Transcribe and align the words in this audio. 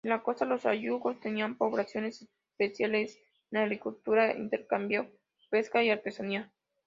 En 0.03 0.09
la 0.09 0.23
costa, 0.23 0.45
los 0.45 0.65
ayllus 0.65 1.19
tenían 1.19 1.59
poblaciones 1.59 2.27
especializadas 2.57 3.19
en 3.51 3.57
agricultura, 3.59 4.33
intercambio, 4.35 5.11
pesca 5.51 5.83
y 5.83 5.91
artesanía. 5.91 6.51